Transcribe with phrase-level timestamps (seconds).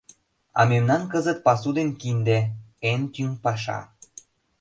[0.59, 2.39] А мемнан кызыт пасу ден кинде—
[2.91, 3.79] эн тӱҥ паша.